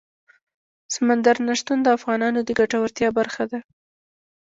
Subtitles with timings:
[0.93, 3.59] سمندر نه شتون د افغانانو د ګټورتیا برخه ده.